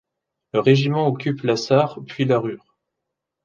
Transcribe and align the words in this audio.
Le 0.53 0.61
régiment 0.61 1.05
occupe 1.07 1.43
la 1.43 1.55
Sarre 1.55 1.99
puis 2.07 2.25
la 2.25 2.39
Ruhr. 2.39 2.75